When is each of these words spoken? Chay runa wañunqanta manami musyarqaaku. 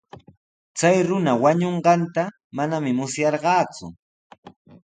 Chay 0.77 0.97
runa 1.07 1.33
wañunqanta 1.43 2.23
manami 2.55 2.91
musyarqaaku. 2.97 3.85